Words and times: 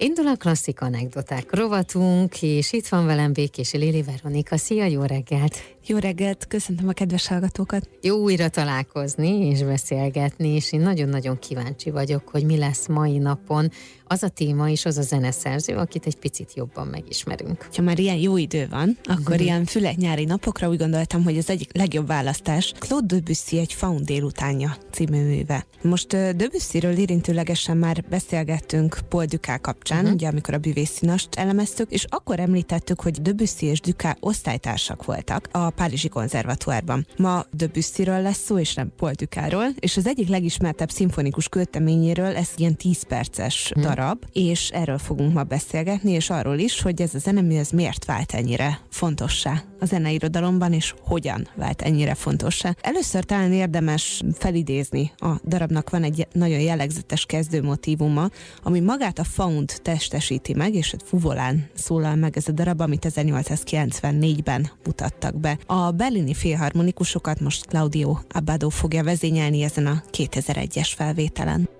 Indul 0.00 0.26
a 0.26 0.36
klasszik 0.36 0.80
anekdoták 0.80 1.54
rovatunk, 1.54 2.42
és 2.42 2.72
itt 2.72 2.86
van 2.88 3.06
velem 3.06 3.32
Békési 3.32 3.76
Lili 3.76 4.02
Veronika. 4.02 4.56
Szia, 4.56 4.84
jó 4.84 5.02
reggelt! 5.02 5.56
Jó 5.86 5.98
reggelt, 5.98 6.46
köszöntöm 6.46 6.88
a 6.88 6.92
kedves 6.92 7.26
hallgatókat! 7.26 7.88
Jó 8.00 8.16
újra 8.16 8.48
találkozni 8.48 9.46
és 9.46 9.62
beszélgetni, 9.62 10.48
és 10.48 10.72
én 10.72 10.80
nagyon-nagyon 10.80 11.38
kíváncsi 11.38 11.90
vagyok, 11.90 12.28
hogy 12.28 12.44
mi 12.44 12.56
lesz 12.56 12.86
mai 12.86 13.18
napon 13.18 13.70
az 14.08 14.22
a 14.22 14.28
téma 14.28 14.70
és 14.70 14.84
az 14.84 14.98
a 14.98 15.02
zeneszerző, 15.02 15.76
akit 15.76 16.06
egy 16.06 16.16
picit 16.16 16.54
jobban 16.54 16.86
megismerünk. 16.86 17.68
Ha 17.76 17.82
már 17.82 17.98
ilyen 17.98 18.16
jó 18.16 18.36
idő 18.36 18.66
van, 18.70 18.98
akkor 19.04 19.34
mm-hmm. 19.34 19.44
ilyen 19.44 19.64
füle 19.64 19.92
nyári 19.96 20.24
napokra 20.24 20.68
úgy 20.68 20.78
gondoltam, 20.78 21.24
hogy 21.24 21.38
az 21.38 21.50
egyik 21.50 21.76
legjobb 21.76 22.06
választás 22.06 22.72
Claude 22.78 23.14
Debussy 23.14 23.58
egy 23.58 23.72
Faun 23.72 24.04
délutánja 24.04 24.76
című 24.90 25.22
műve. 25.22 25.66
Most 25.82 26.06
Debussyről 26.36 26.96
érintőlegesen 26.98 27.76
már 27.76 28.04
beszélgettünk 28.10 28.98
Paul 29.08 29.24
Dukas 29.24 29.58
kapcsán, 29.60 29.98
uh-huh. 29.98 30.14
ugye 30.14 30.28
amikor 30.28 30.54
a 30.54 30.58
bűvészínast 30.58 31.28
elemeztük, 31.34 31.90
és 31.90 32.04
akkor 32.08 32.40
említettük, 32.40 33.00
hogy 33.00 33.22
Debussy 33.22 33.66
és 33.66 33.80
Dukas 33.80 34.14
osztálytársak 34.20 35.04
voltak 35.04 35.48
a 35.52 35.70
Párizsi 35.70 36.08
konzervatóárban. 36.08 37.06
Ma 37.16 37.44
Debussyről 37.52 38.22
lesz 38.22 38.44
szó, 38.44 38.58
és 38.58 38.74
nem 38.74 38.92
Paul 38.96 39.12
Dukasról, 39.12 39.68
és 39.78 39.96
az 39.96 40.06
egyik 40.06 40.28
legismertebb 40.28 40.90
szimfonikus 40.90 41.48
költeményéről 41.48 42.36
ez 42.36 42.48
ilyen 42.56 42.76
10 42.76 43.02
perces 43.02 43.70
uh-huh. 43.70 43.84
darab, 43.84 43.97
és 44.32 44.70
erről 44.70 44.98
fogunk 44.98 45.32
ma 45.32 45.42
beszélgetni, 45.42 46.10
és 46.10 46.30
arról 46.30 46.58
is, 46.58 46.82
hogy 46.82 47.02
ez 47.02 47.14
a 47.14 47.18
zenemű 47.18 47.56
ez 47.56 47.70
miért 47.70 48.04
vált 48.04 48.32
ennyire 48.32 48.80
fontossá 48.90 49.62
a 49.80 49.84
zeneirodalomban, 49.84 50.72
és 50.72 50.94
hogyan 51.04 51.48
vált 51.56 51.82
ennyire 51.82 52.14
fontossá. 52.14 52.74
Először 52.80 53.24
talán 53.24 53.52
érdemes 53.52 54.22
felidézni 54.32 55.12
a 55.16 55.30
darabnak 55.44 55.90
van 55.90 56.02
egy 56.02 56.26
nagyon 56.32 56.60
jellegzetes 56.60 57.26
kezdőmotívuma, 57.26 58.28
ami 58.62 58.80
magát 58.80 59.18
a 59.18 59.24
found 59.24 59.72
testesíti 59.82 60.54
meg, 60.54 60.74
és 60.74 60.94
fuvolán 61.04 61.68
szólal 61.74 62.14
meg 62.14 62.36
ez 62.36 62.48
a 62.48 62.52
darab, 62.52 62.80
amit 62.80 63.06
1894-ben 63.08 64.70
mutattak 64.84 65.40
be. 65.40 65.58
A 65.66 65.90
berlini 65.90 66.34
félharmonikusokat 66.34 67.40
most 67.40 67.66
Claudio 67.66 68.18
Abbado 68.28 68.68
fogja 68.68 69.02
vezényelni 69.02 69.62
ezen 69.62 69.86
a 69.86 70.02
2001-es 70.12 70.92
felvételen. 70.96 71.77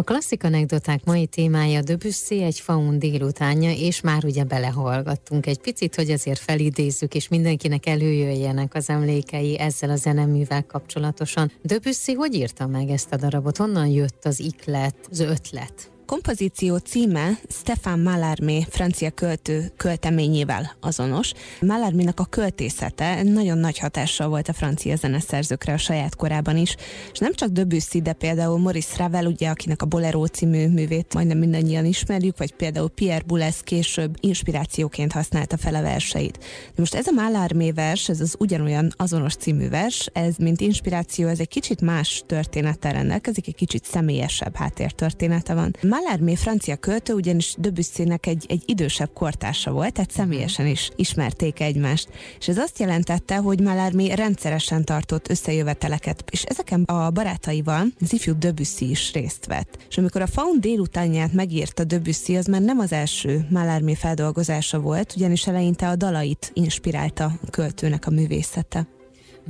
A 0.00 0.02
klasszik 0.02 0.44
anekdoták 0.44 1.04
mai 1.04 1.26
témája 1.26 1.82
Debussy 1.82 2.42
egy 2.42 2.60
faun 2.60 2.98
délutánja, 2.98 3.70
és 3.70 4.00
már 4.00 4.24
ugye 4.24 4.44
belehallgattunk 4.44 5.46
egy 5.46 5.58
picit, 5.58 5.94
hogy 5.94 6.10
azért 6.10 6.38
felidézzük, 6.38 7.14
és 7.14 7.28
mindenkinek 7.28 7.86
előjöjjenek 7.86 8.74
az 8.74 8.88
emlékei 8.88 9.58
ezzel 9.58 9.90
a 9.90 9.96
zeneművel 9.96 10.66
kapcsolatosan. 10.66 11.52
Debussy 11.62 12.12
hogy 12.12 12.34
írta 12.34 12.66
meg 12.66 12.88
ezt 12.88 13.12
a 13.12 13.16
darabot? 13.16 13.56
Honnan 13.56 13.86
jött 13.86 14.24
az 14.24 14.40
iklet, 14.40 14.94
az 15.10 15.20
ötlet? 15.20 15.90
Kompozíció 16.10 16.76
címe 16.76 17.38
Stefan 17.48 18.00
Mallarmé 18.00 18.66
francia 18.68 19.10
költő 19.10 19.72
költeményével 19.76 20.76
azonos. 20.80 21.32
Mallarménak 21.60 22.20
a 22.20 22.24
költészete 22.24 23.22
nagyon 23.22 23.58
nagy 23.58 23.78
hatással 23.78 24.28
volt 24.28 24.48
a 24.48 24.52
francia 24.52 24.96
zeneszerzőkre 24.96 25.72
a 25.72 25.76
saját 25.76 26.16
korában 26.16 26.56
is, 26.56 26.76
és 27.12 27.18
nem 27.18 27.34
csak 27.34 27.48
Debussy, 27.48 28.00
de 28.02 28.12
például 28.12 28.58
Maurice 28.58 28.96
Ravel, 28.96 29.26
ugye, 29.26 29.48
akinek 29.48 29.82
a 29.82 29.86
Bolero 29.86 30.26
című 30.26 30.68
művét 30.68 31.14
majdnem 31.14 31.38
mindannyian 31.38 31.84
ismerjük, 31.84 32.38
vagy 32.38 32.54
például 32.54 32.88
Pierre 32.88 33.24
Boulez 33.26 33.60
később 33.60 34.16
inspirációként 34.20 35.12
használta 35.12 35.56
fel 35.56 35.74
a 35.74 35.82
verseit. 35.82 36.38
De 36.74 36.76
most 36.76 36.94
ez 36.94 37.06
a 37.06 37.12
Mallarmé 37.12 37.70
vers, 37.70 38.08
ez 38.08 38.20
az 38.20 38.34
ugyanolyan 38.38 38.92
azonos 38.96 39.34
című 39.34 39.68
vers, 39.68 40.08
ez 40.12 40.36
mint 40.36 40.60
inspiráció, 40.60 41.28
ez 41.28 41.40
egy 41.40 41.48
kicsit 41.48 41.80
más 41.80 42.22
történettel 42.26 42.92
rendelkezik, 42.92 43.46
egy 43.46 43.54
kicsit 43.54 43.84
személyesebb 43.84 44.56
háttértörténete 44.56 45.54
van. 45.54 45.76
Mallarmé 46.02 46.34
francia 46.34 46.76
költő 46.76 47.14
ugyanis 47.14 47.54
Debussynek 47.58 48.26
egy, 48.26 48.44
egy 48.48 48.62
idősebb 48.66 49.12
kortársa 49.12 49.70
volt, 49.70 49.92
tehát 49.92 50.10
személyesen 50.10 50.66
is 50.66 50.90
ismerték 50.96 51.60
egymást. 51.60 52.08
És 52.38 52.48
ez 52.48 52.58
azt 52.58 52.78
jelentette, 52.78 53.36
hogy 53.36 53.60
Mallarmé 53.60 54.12
rendszeresen 54.12 54.84
tartott 54.84 55.30
összejöveteleket, 55.30 56.24
és 56.30 56.42
ezeken 56.42 56.82
a 56.82 57.10
barátaival 57.10 57.86
az 58.00 58.12
ifjú 58.12 58.38
Debussy 58.38 58.90
is 58.90 59.12
részt 59.12 59.46
vett. 59.46 59.78
És 59.88 59.98
amikor 59.98 60.20
a 60.20 60.26
Faun 60.26 60.60
délutánját 60.60 61.32
megírta 61.32 61.84
Debussy, 61.84 62.36
az 62.36 62.46
már 62.46 62.62
nem 62.62 62.78
az 62.78 62.92
első 62.92 63.46
Mallarmé 63.50 63.94
feldolgozása 63.94 64.80
volt, 64.80 65.12
ugyanis 65.16 65.46
eleinte 65.46 65.88
a 65.88 65.96
dalait 65.96 66.50
inspirálta 66.54 67.24
a 67.24 67.50
költőnek 67.50 68.06
a 68.06 68.10
művészete. 68.10 68.99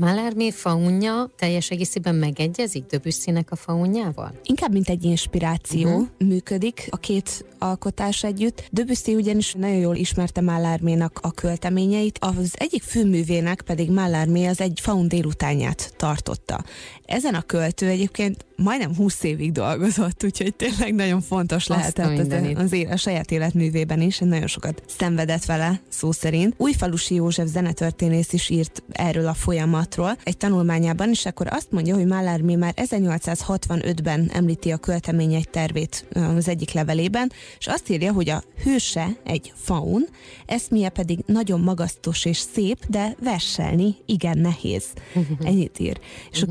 Mallarmé 0.00 0.50
faunja 0.50 1.30
teljes 1.36 1.70
egészében 1.70 2.14
megegyezik 2.14 2.84
Debussynek 2.86 3.50
a 3.50 3.56
faunjával? 3.56 4.32
Inkább, 4.42 4.72
mint 4.72 4.88
egy 4.88 5.04
inspiráció 5.04 5.88
uh-huh. 5.88 6.08
működik 6.18 6.86
a 6.90 6.96
két 6.96 7.44
alkotás 7.58 8.24
együtt. 8.24 8.68
Debussy 8.70 9.14
ugyanis 9.14 9.52
nagyon 9.52 9.76
jól 9.76 9.96
ismerte 9.96 10.40
Mallarménak 10.40 11.18
a 11.22 11.30
költeményeit, 11.32 12.18
az 12.20 12.52
egyik 12.54 12.82
főművének 12.82 13.62
pedig 13.62 13.90
Mallarmé 13.90 14.46
az 14.46 14.60
egy 14.60 14.80
faun 14.82 15.08
délutánját 15.08 15.92
tartotta. 15.96 16.64
Ezen 17.10 17.34
a 17.34 17.42
költő 17.42 17.86
egyébként 17.86 18.44
majdnem 18.56 18.94
20 18.96 19.22
évig 19.22 19.52
dolgozott, 19.52 20.24
úgyhogy 20.24 20.54
tényleg 20.54 20.94
nagyon 20.94 21.20
fontos 21.20 21.66
lehetett 21.66 22.18
az, 22.18 22.26
az 22.56 22.72
élet, 22.72 22.92
a 22.92 22.96
saját 22.96 23.30
életművében 23.30 24.00
is, 24.00 24.18
nagyon 24.18 24.46
sokat 24.46 24.82
szenvedett 24.98 25.44
vele, 25.44 25.80
szó 25.88 26.12
szerint. 26.12 26.54
Újfalusi 26.56 27.14
József 27.14 27.46
zenetörténész 27.46 28.32
is 28.32 28.48
írt 28.48 28.82
erről 28.92 29.26
a 29.26 29.34
folyamatról 29.34 30.16
egy 30.24 30.36
tanulmányában, 30.36 31.08
és 31.08 31.26
akkor 31.26 31.46
azt 31.50 31.70
mondja, 31.70 31.94
hogy 31.94 32.06
Mallarmé 32.06 32.54
már 32.54 32.74
1865-ben 32.76 34.30
említi 34.32 34.70
a 34.70 34.76
költemény 34.76 35.44
tervét 35.50 36.06
az 36.36 36.48
egyik 36.48 36.72
levelében, 36.72 37.32
és 37.58 37.66
azt 37.66 37.90
írja, 37.90 38.12
hogy 38.12 38.28
a 38.28 38.42
hőse 38.62 39.08
egy 39.24 39.52
faun, 39.56 40.06
eszmie 40.46 40.88
pedig 40.88 41.18
nagyon 41.26 41.60
magasztos 41.60 42.24
és 42.24 42.38
szép, 42.52 42.86
de 42.88 43.16
verselni 43.22 43.96
igen 44.06 44.38
nehéz. 44.38 44.84
Ennyit 45.44 45.78
ír. 45.78 46.00
És 46.30 46.42
a 46.42 46.46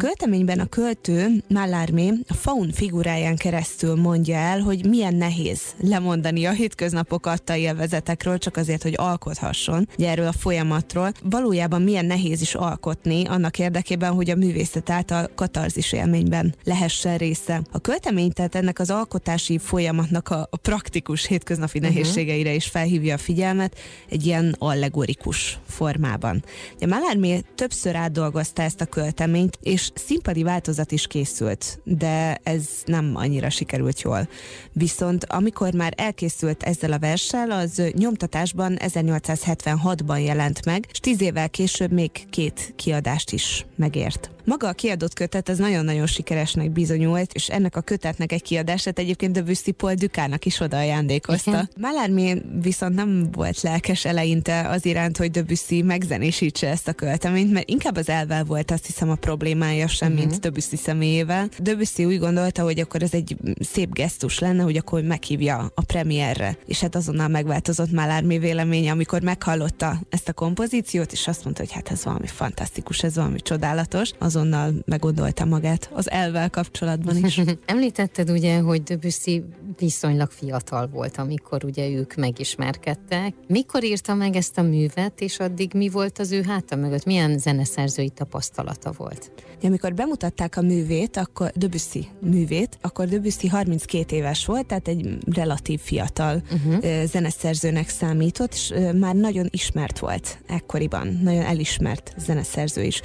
költeményben 0.49 0.59
a 0.59 0.69
költő 0.69 1.43
Mallarmé 1.47 1.77
Malármé 1.79 2.23
a 2.27 2.33
faun 2.33 2.71
figuráján 2.71 3.35
keresztül 3.35 3.95
mondja 3.95 4.35
el, 4.35 4.59
hogy 4.59 4.85
milyen 4.85 5.15
nehéz 5.15 5.61
lemondani 5.81 6.45
a 6.45 6.51
hétköznapok 6.51 7.25
adta 7.25 7.55
élvezetekről, 7.55 8.37
csak 8.37 8.57
azért, 8.57 8.83
hogy 8.83 8.93
alkothasson, 8.97 9.89
ugye 9.97 10.09
erről 10.09 10.27
a 10.27 10.31
folyamatról. 10.31 11.11
Valójában 11.23 11.81
milyen 11.81 12.05
nehéz 12.05 12.41
is 12.41 12.55
alkotni 12.55 13.25
annak 13.25 13.59
érdekében, 13.59 14.13
hogy 14.13 14.29
a 14.29 14.35
művészet 14.35 14.89
által 14.89 15.29
katarzis 15.35 15.91
élményben 15.91 16.55
lehessen 16.63 17.17
része. 17.17 17.61
A 17.71 17.79
költemény 17.79 18.31
tehát 18.31 18.55
ennek 18.55 18.79
az 18.79 18.89
alkotási 18.89 19.57
folyamatnak 19.57 20.29
a, 20.29 20.47
a 20.51 20.57
praktikus 20.57 21.25
hétköznapi 21.25 21.79
uh-huh. 21.79 21.93
nehézségeire 21.93 22.53
is 22.53 22.65
felhívja 22.65 23.13
a 23.13 23.17
figyelmet 23.17 23.79
egy 24.09 24.25
ilyen 24.25 24.55
allegorikus 24.57 25.59
formában. 25.67 26.43
Ugye 26.75 26.87
Mallarmé 26.87 27.41
többször 27.55 27.95
átdolgozta 27.95 28.61
ezt 28.61 28.81
a 28.81 28.85
költeményt, 28.85 29.57
és 29.61 29.91
színpadi 29.93 30.38
változat 30.43 30.91
is 30.91 31.07
készült, 31.07 31.79
de 31.83 32.39
ez 32.43 32.67
nem 32.85 33.11
annyira 33.15 33.49
sikerült 33.49 34.01
jól. 34.01 34.27
Viszont 34.73 35.25
amikor 35.25 35.73
már 35.73 35.93
elkészült 35.97 36.63
ezzel 36.63 36.91
a 36.91 36.99
verssel, 36.99 37.51
az 37.51 37.81
nyomtatásban 37.91 38.77
1876-ban 38.79 40.23
jelent 40.23 40.65
meg, 40.65 40.85
és 40.91 40.99
tíz 40.99 41.21
évvel 41.21 41.49
később 41.49 41.91
még 41.91 42.11
két 42.29 42.73
kiadást 42.75 43.31
is 43.31 43.65
megért. 43.75 44.29
Maga 44.49 44.67
a 44.67 44.73
kiadott 44.73 45.13
kötet 45.13 45.49
ez 45.49 45.57
nagyon-nagyon 45.57 46.05
sikeresnek 46.05 46.71
bizonyult, 46.71 47.33
és 47.33 47.47
ennek 47.49 47.75
a 47.75 47.81
kötetnek 47.81 48.31
egy 48.31 48.41
kiadását 48.41 48.99
egyébként 48.99 49.31
Debussy 49.31 49.71
Paul 49.71 49.93
Dukának 49.93 50.45
is 50.45 50.59
oda 50.59 50.77
ajándékozta. 50.77 51.69
Mallarmé 51.77 52.41
viszont 52.61 52.95
nem 52.95 53.27
volt 53.31 53.61
lelkes 53.61 54.05
eleinte 54.05 54.67
az 54.69 54.85
iránt, 54.85 55.17
hogy 55.17 55.31
Debussy 55.31 55.81
megzenésítse 55.81 56.69
ezt 56.69 56.87
a 56.87 56.93
költeményt, 56.93 57.51
mert 57.51 57.69
inkább 57.69 57.95
az 57.95 58.09
elvel 58.09 58.43
volt 58.43 58.71
azt 58.71 58.85
hiszem 58.85 59.09
a 59.09 59.15
problémája 59.15 59.87
sem, 59.87 60.11
uh-huh. 60.11 60.27
mint 60.27 60.39
Debussy 60.39 60.75
személyével. 60.75 61.49
Debussy 61.59 62.05
úgy 62.05 62.19
gondolta, 62.19 62.63
hogy 62.63 62.79
akkor 62.79 63.03
ez 63.03 63.13
egy 63.13 63.37
szép 63.59 63.93
gesztus 63.93 64.39
lenne, 64.39 64.63
hogy 64.63 64.77
akkor 64.77 65.01
meghívja 65.01 65.71
a 65.75 65.81
premierre. 65.81 66.57
És 66.65 66.79
hát 66.79 66.95
azonnal 66.95 67.27
megváltozott 67.27 67.91
Mallarmé 67.91 68.37
véleménye, 68.37 68.91
amikor 68.91 69.21
meghallotta 69.21 69.99
ezt 70.09 70.29
a 70.29 70.33
kompozíciót, 70.33 71.11
és 71.11 71.27
azt 71.27 71.43
mondta, 71.43 71.61
hogy 71.61 71.71
hát 71.71 71.91
ez 71.91 72.03
valami 72.03 72.27
fantasztikus, 72.27 73.03
ez 73.03 73.15
valami 73.15 73.41
csodálatos. 73.41 74.11
Azon 74.17 74.38
azonnal 74.39 74.73
meggondolta 74.85 75.45
magát 75.45 75.89
az 75.93 76.09
elvel 76.09 76.49
kapcsolatban 76.49 77.25
is. 77.25 77.41
Említetted 77.65 78.29
ugye, 78.29 78.59
hogy 78.59 78.83
Debussy 78.83 79.43
viszonylag 79.77 80.31
fiatal 80.31 80.87
volt, 80.87 81.17
amikor 81.17 81.63
ugye 81.63 81.89
ők 81.89 82.15
megismerkedtek. 82.15 83.33
Mikor 83.47 83.83
írta 83.83 84.13
meg 84.13 84.35
ezt 84.35 84.57
a 84.57 84.61
művet, 84.61 85.21
és 85.21 85.39
addig 85.39 85.71
mi 85.73 85.89
volt 85.89 86.19
az 86.19 86.31
ő 86.31 86.41
háta 86.41 86.75
mögött? 86.75 87.05
Milyen 87.05 87.37
zeneszerzői 87.37 88.09
tapasztalata 88.09 88.91
volt? 88.97 89.31
Amikor 89.63 89.93
bemutatták 89.93 90.57
a 90.57 90.61
művét, 90.61 91.17
akkor 91.17 91.51
Debussy 91.55 92.07
művét, 92.21 92.77
akkor 92.81 93.07
Debussy 93.07 93.47
32 93.47 94.15
éves 94.15 94.45
volt, 94.45 94.65
tehát 94.65 94.87
egy 94.87 95.17
relatív 95.33 95.79
fiatal 95.79 96.41
uh-huh. 96.51 97.03
zeneszerzőnek 97.03 97.89
számított, 97.89 98.53
és 98.53 98.73
már 98.99 99.15
nagyon 99.15 99.47
ismert 99.49 99.99
volt 99.99 100.39
ekkoriban, 100.47 101.19
nagyon 101.23 101.43
elismert 101.43 102.13
zeneszerző 102.17 102.83
is. 102.83 103.01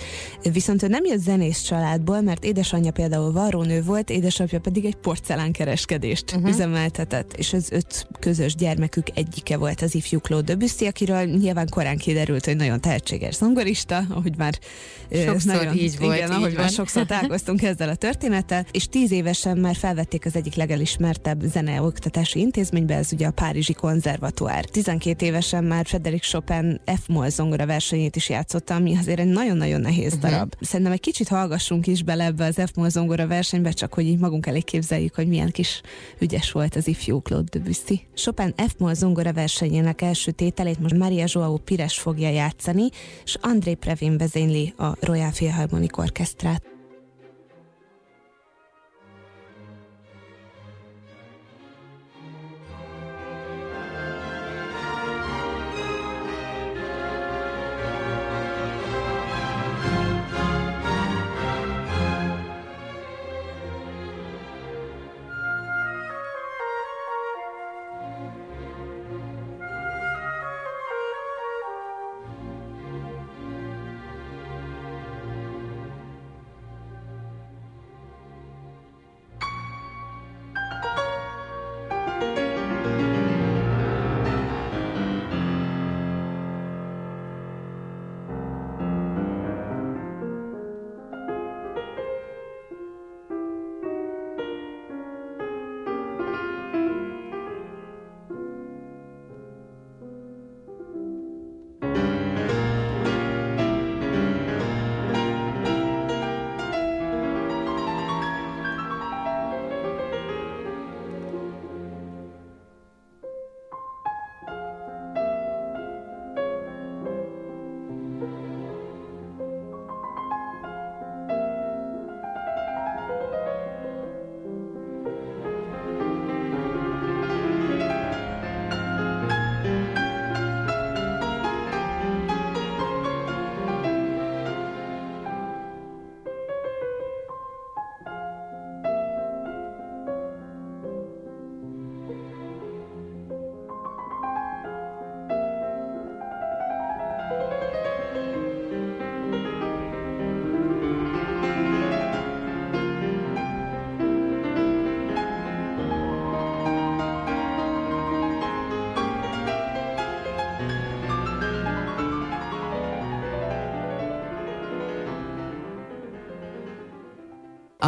Viszont 0.52 0.82
ő 0.82 0.86
nem 0.88 1.04
jött 1.04 1.18
zenész 1.24 1.60
családból, 1.60 2.20
mert 2.20 2.44
édesanyja 2.44 2.92
például 2.92 3.32
varrónő 3.32 3.82
volt, 3.82 4.10
édesapja 4.10 4.60
pedig 4.60 4.84
egy 4.84 4.94
porcelánkereskedést 4.94 6.32
uh-huh. 6.34 6.48
üzemeltetett, 6.48 7.32
és 7.36 7.52
az 7.52 7.70
öt 7.70 8.06
közös 8.20 8.54
gyermekük 8.54 9.06
egyike 9.14 9.56
volt 9.56 9.82
az 9.82 9.94
ifjú 9.94 10.20
Claude 10.20 10.52
Debussy, 10.54 10.86
akiről 10.86 11.24
nyilván 11.24 11.68
korán 11.68 11.96
kiderült, 11.96 12.44
hogy 12.44 12.56
nagyon 12.56 12.80
tehetséges 12.80 13.34
zongorista, 13.34 14.02
ahogy 14.10 14.36
már 14.36 14.58
sokszor 15.12 15.54
nagyon, 15.54 15.76
így 15.76 15.98
volt, 15.98 16.16
igen, 16.16 16.28
így 16.30 16.36
ahogy 16.36 16.54
van. 16.54 16.60
már 16.62 16.70
sokszor 16.70 17.06
találkoztunk 17.06 17.62
ezzel 17.62 17.88
a 17.88 17.94
történettel, 17.94 18.66
és 18.70 18.88
tíz 18.88 19.12
évesen 19.12 19.58
már 19.58 19.76
felvették 19.76 20.26
az 20.26 20.36
egyik 20.36 20.54
legelismertebb 20.54 21.42
zeneoktatási 21.42 22.38
intézménybe, 22.40 22.94
ez 22.94 23.12
ugye 23.12 23.26
a 23.26 23.30
Párizsi 23.30 23.72
Konzervatoár. 23.72 24.64
12 24.64 25.26
évesen 25.26 25.64
már 25.64 25.86
Frederick 25.86 26.24
Chopin 26.24 26.80
F-moll 27.02 27.28
zongora 27.28 27.66
versenyét 27.66 28.16
is 28.16 28.28
játszotta, 28.28 28.74
ami 28.74 28.96
azért 28.96 29.18
egy 29.18 29.26
nagyon-nagyon 29.26 29.80
nehéz 29.80 30.14
uh-huh. 30.14 30.30
darab. 30.30 30.54
Szerintem 30.60 30.94
egy 30.94 31.00
kicsit 31.04 31.28
hallgassunk 31.28 31.86
is 31.86 32.02
bele 32.02 32.24
ebbe 32.24 32.44
az 32.44 32.60
f 32.66 32.72
zongora 32.86 33.26
versenybe, 33.26 33.70
csak 33.70 33.94
hogy 33.94 34.06
így 34.06 34.18
magunk 34.18 34.46
elé 34.46 34.60
képzeljük, 34.60 35.14
hogy 35.14 35.28
milyen 35.28 35.50
kis 35.50 35.80
ügyes 36.18 36.52
volt 36.52 36.76
az 36.76 36.86
ifjú 36.86 37.20
Claude 37.20 37.58
Debussy. 37.58 38.06
Chopin 38.14 38.54
f 38.56 38.74
zongora 38.92 39.32
versenyének 39.32 40.02
első 40.02 40.30
tételét 40.30 40.80
most 40.80 40.94
Maria 40.94 41.24
Joao 41.28 41.56
Pires 41.56 41.98
fogja 41.98 42.28
játszani, 42.28 42.88
és 43.24 43.36
André 43.40 43.74
Previn 43.74 44.16
vezényli 44.16 44.74
a 44.76 44.96
Royal 45.00 45.30
Philharmonic 45.30 45.98
Orchestrát. 45.98 46.73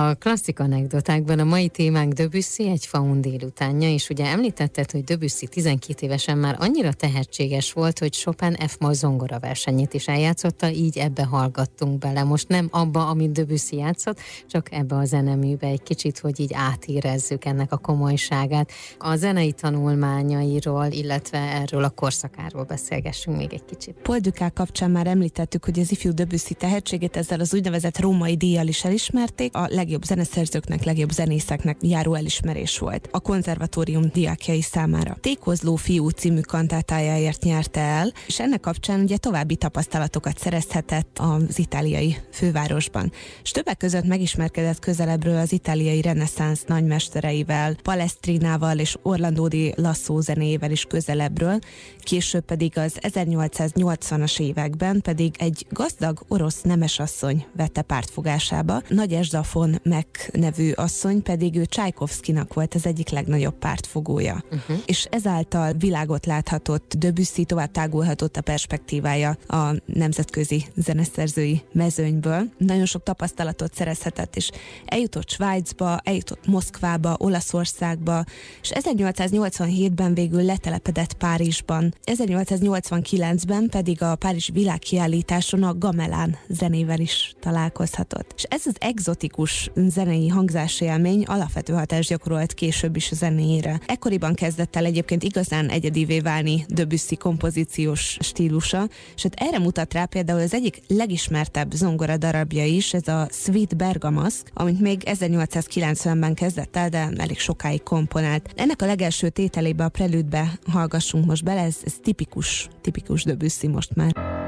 A 0.07 0.15
klasszik 0.15 0.61
anekdotákban 0.61 1.39
a 1.39 1.45
mai 1.45 1.69
témánk 1.69 2.13
Debussy 2.13 2.69
egy 2.69 2.87
faun 2.87 3.21
délutánja, 3.21 3.91
és 3.93 4.09
ugye 4.09 4.27
említetted, 4.27 4.91
hogy 4.91 5.05
Debussy 5.05 5.47
12 5.47 6.07
évesen 6.07 6.39
már 6.39 6.57
annyira 6.59 6.93
tehetséges 6.93 7.73
volt, 7.73 7.99
hogy 7.99 8.13
Chopin 8.13 8.57
F. 8.67 8.77
Moll 8.79 8.93
zongora 8.93 9.39
versenyét 9.39 9.95
is 9.95 10.09
eljátszotta, 10.09 10.71
így 10.71 10.99
ebbe 10.99 11.25
hallgattunk 11.25 11.99
bele. 11.99 12.23
Most 12.23 12.49
nem 12.49 12.69
abba, 12.71 13.09
amit 13.09 13.33
Debussy 13.33 13.77
játszott, 13.77 14.21
csak 14.47 14.73
ebbe 14.73 14.97
a 14.97 15.05
zeneműbe 15.05 15.67
egy 15.67 15.83
kicsit, 15.83 16.19
hogy 16.19 16.41
így 16.41 16.53
átérezzük 16.55 17.45
ennek 17.45 17.73
a 17.73 17.77
komolyságát. 17.77 18.71
A 18.99 19.17
zenei 19.17 19.53
tanulmányairól, 19.53 20.87
illetve 20.91 21.39
erről 21.39 21.85
a 21.85 21.91
korszakáról 21.91 22.65
beszélgessünk 22.65 23.37
még 23.37 23.53
egy 23.53 23.65
kicsit. 23.65 23.95
Paul 24.03 24.21
kapcsán 24.55 24.91
már 24.91 25.07
említettük, 25.07 25.65
hogy 25.65 25.79
az 25.79 25.91
ifjú 25.91 26.13
Debussy 26.13 26.55
tehetségét 26.55 27.17
ezzel 27.17 27.41
az 27.41 27.55
úgynevezett 27.55 27.99
római 27.99 28.37
díjjal 28.37 28.67
is 28.67 28.85
elismerték. 28.85 29.55
A 29.55 29.67
leg 29.71 29.95
legjobb 29.97 30.17
zeneszerzőknek, 30.17 30.85
legjobb 30.85 31.11
zenészeknek 31.11 31.77
járó 31.81 32.15
elismerés 32.15 32.79
volt 32.79 33.09
a 33.11 33.21
konzervatórium 33.21 34.03
diákjai 34.13 34.63
számára. 34.63 35.17
Tékozló 35.21 35.77
fiú 35.77 36.09
című 36.09 36.41
kantátájáért 36.41 37.43
nyerte 37.43 37.81
el, 37.81 38.13
és 38.27 38.41
ennek 38.41 38.61
kapcsán 38.61 39.01
ugye 39.01 39.17
további 39.17 39.57
tapasztalatokat 39.57 40.39
szerezhetett 40.39 41.19
az 41.19 41.59
itáliai 41.59 42.17
fővárosban. 42.33 43.13
És 43.43 43.51
többek 43.51 43.77
között 43.77 44.05
megismerkedett 44.05 44.79
közelebbről 44.79 45.37
az 45.37 45.53
itáliai 45.53 46.01
reneszánsz 46.01 46.65
nagymestereivel, 46.67 47.77
Palestrinával 47.83 48.79
és 48.79 48.97
Orlando 49.03 49.49
di 49.49 49.73
Lasso 49.77 50.21
zenéjével 50.21 50.71
is 50.71 50.85
közelebbről, 50.85 51.59
később 51.99 52.45
pedig 52.45 52.79
az 52.79 52.99
1880-as 53.01 54.41
években 54.41 55.01
pedig 55.01 55.35
egy 55.39 55.67
gazdag 55.71 56.25
orosz 56.29 56.61
nemesasszony 56.63 57.47
vette 57.57 57.83
pártfogásába, 57.83 58.83
Nagy 58.89 59.13
Esdafon 59.13 59.81
Mek 59.89 60.31
nevű 60.33 60.71
asszony 60.71 61.23
pedig 61.23 61.57
ő 61.57 61.67
Csajkovszkinak 61.67 62.55
volt 62.55 62.75
az 62.75 62.87
egyik 62.87 63.09
legnagyobb 63.09 63.55
pártfogója. 63.55 64.45
Uh-huh. 64.51 64.77
És 64.87 65.07
ezáltal 65.11 65.73
világot 65.73 66.27
láthatott, 66.27 66.95
Debussy 66.99 67.45
tovább 67.45 67.71
tágulhatott 67.71 68.37
a 68.37 68.41
perspektívája 68.41 69.37
a 69.47 69.75
nemzetközi 69.85 70.65
zeneszerzői 70.77 71.63
mezőnyből. 71.73 72.43
Nagyon 72.59 72.85
sok 72.85 73.03
tapasztalatot 73.03 73.75
szerezhetett, 73.75 74.37
és 74.37 74.51
eljutott 74.85 75.31
Svájcba, 75.31 75.99
eljutott 76.05 76.47
Moszkvába, 76.47 77.17
Olaszországba, 77.19 78.25
és 78.63 78.71
1887-ben 78.75 80.15
végül 80.15 80.43
letelepedett 80.43 81.13
Párizsban. 81.13 81.95
1889-ben 82.05 83.69
pedig 83.71 84.03
a 84.03 84.15
Párizs 84.15 84.51
világkiállításon 84.53 85.63
a 85.63 85.79
Gamelán 85.79 86.37
zenével 86.49 87.01
is 87.01 87.35
találkozhatott. 87.41 88.33
És 88.37 88.43
ez 88.43 88.63
az 88.67 88.77
egzotikus 88.79 89.71
zenei 89.89 90.29
hangzási 90.29 90.85
élmény 90.85 91.23
alapvető 91.23 91.73
hatást 91.73 92.09
gyakorolt 92.09 92.55
később 92.55 92.97
is 92.97 93.11
a 93.11 93.15
zenéjére. 93.15 93.81
Ekkoriban 93.87 94.35
kezdett 94.35 94.77
el 94.77 94.85
egyébként 94.85 95.23
igazán 95.23 95.69
egyedivé 95.69 96.21
válni 96.21 96.65
Debussy 96.69 97.17
kompozíciós 97.17 98.17
stílusa, 98.21 98.89
és 99.15 99.23
hát 99.23 99.35
erre 99.35 99.59
mutat 99.59 99.93
rá 99.93 100.05
például 100.05 100.41
az 100.41 100.55
egyik 100.55 100.81
legismertebb 100.89 101.73
zongora 101.73 102.17
darabja 102.17 102.65
is, 102.65 102.95
ez 102.95 103.09
a 103.09 103.29
Sweet 103.31 103.77
Bergamask, 103.77 104.51
amit 104.55 104.81
még 104.81 105.03
1890-ben 105.05 106.35
kezdett 106.35 106.77
el, 106.77 106.89
de 106.89 107.11
elég 107.17 107.39
sokáig 107.39 107.83
komponált. 107.83 108.51
Ennek 108.57 108.83
a 108.83 108.87
legelső 108.87 109.29
tételébe, 109.29 109.85
a 109.85 109.89
prelűdbe 109.89 110.59
hallgassunk 110.67 111.27
most 111.27 111.45
bele, 111.45 111.61
ez, 111.61 111.77
ez 111.85 111.95
tipikus, 112.03 112.69
tipikus 112.81 113.25
Debussy 113.25 113.67
most 113.67 113.95
már. 113.95 114.46